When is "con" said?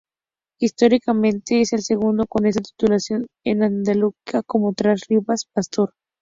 2.25-2.47